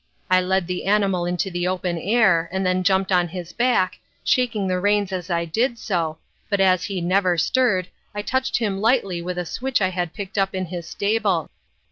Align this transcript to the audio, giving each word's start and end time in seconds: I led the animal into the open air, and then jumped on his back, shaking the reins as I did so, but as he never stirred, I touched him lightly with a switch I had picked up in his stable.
I 0.31 0.41
led 0.41 0.65
the 0.65 0.85
animal 0.85 1.27
into 1.27 1.51
the 1.51 1.67
open 1.67 1.99
air, 1.99 2.49
and 2.51 2.65
then 2.65 2.83
jumped 2.83 3.11
on 3.11 3.27
his 3.27 3.53
back, 3.53 3.99
shaking 4.23 4.65
the 4.67 4.79
reins 4.79 5.11
as 5.11 5.29
I 5.29 5.45
did 5.45 5.77
so, 5.77 6.17
but 6.49 6.59
as 6.59 6.85
he 6.85 7.01
never 7.01 7.37
stirred, 7.37 7.87
I 8.15 8.23
touched 8.23 8.57
him 8.57 8.81
lightly 8.81 9.21
with 9.21 9.37
a 9.37 9.45
switch 9.45 9.79
I 9.79 9.89
had 9.91 10.13
picked 10.15 10.39
up 10.39 10.55
in 10.55 10.65
his 10.65 10.87
stable. 10.87 11.51